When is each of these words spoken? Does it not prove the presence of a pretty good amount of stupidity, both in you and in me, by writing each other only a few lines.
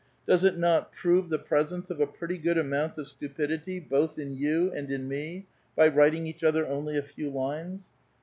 Does 0.25 0.43
it 0.43 0.57
not 0.57 0.91
prove 0.91 1.29
the 1.29 1.37
presence 1.37 1.91
of 1.91 2.01
a 2.01 2.07
pretty 2.07 2.39
good 2.39 2.57
amount 2.57 2.97
of 2.97 3.07
stupidity, 3.07 3.79
both 3.79 4.17
in 4.17 4.33
you 4.33 4.71
and 4.71 4.89
in 4.89 5.07
me, 5.07 5.45
by 5.75 5.89
writing 5.89 6.25
each 6.25 6.43
other 6.43 6.65
only 6.65 6.97
a 6.97 7.03
few 7.03 7.29
lines. 7.29 7.87